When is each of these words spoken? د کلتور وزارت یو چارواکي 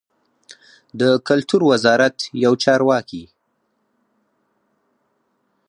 د 0.99 1.01
کلتور 1.27 1.61
وزارت 1.71 2.17
یو 2.43 2.53
چارواکي 2.63 3.23